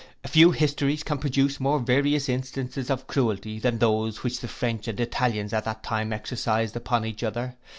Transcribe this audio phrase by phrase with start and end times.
[0.25, 4.99] Few histories can produce more various instances of cruelty, than those which the French and
[4.99, 7.55] Italians at that time exercised upon each other.